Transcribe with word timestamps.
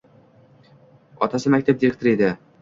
Otasi 1.27 1.53
maktab 1.57 1.79
direktori 1.85 2.17
edi. 2.19 2.33